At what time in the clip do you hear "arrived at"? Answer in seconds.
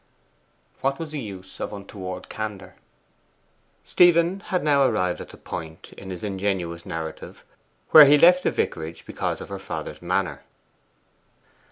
4.83-5.29